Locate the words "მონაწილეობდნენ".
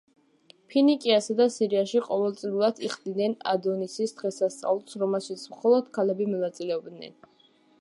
6.33-7.17